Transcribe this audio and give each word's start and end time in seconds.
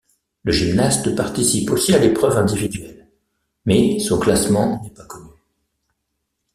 Le 0.45 0.51
gymnaste 0.51 1.15
participe 1.15 1.69
aussi 1.69 1.93
à 1.93 1.99
l'épreuve 1.99 2.35
individuelle, 2.35 3.07
mais 3.65 3.99
son 3.99 4.17
classement 4.17 4.81
n'est 4.81 4.89
pas 4.89 5.05
connu. 5.05 5.29